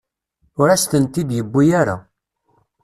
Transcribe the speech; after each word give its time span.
Ur 0.59 0.67
asen-tent-id-yuwi 0.69 1.65
ara. 1.81 1.95